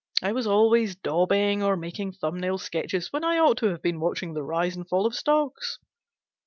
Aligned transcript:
I 0.23 0.31
was 0.31 0.47
always 0.47 0.95
daubing 0.95 1.61
or 1.61 1.77
making 1.77 2.13
thumb 2.13 2.39
nail 2.39 2.57
sketches 2.57 3.13
when 3.13 3.23
I 3.23 3.37
ought 3.37 3.57
to 3.59 3.67
have 3.67 3.83
been 3.83 3.99
watching 3.99 4.33
the 4.33 4.41
rise 4.41 4.75
and 4.75 4.89
fall 4.89 5.05
of 5.05 5.13
stocks. 5.13 5.77